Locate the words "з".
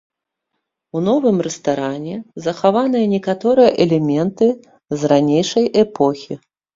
5.03-5.13